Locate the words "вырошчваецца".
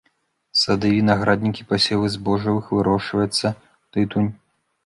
2.77-3.47